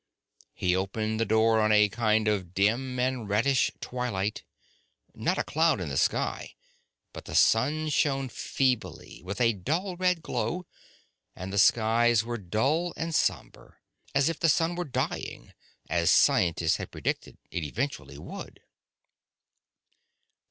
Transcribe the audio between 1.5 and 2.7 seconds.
on a kind of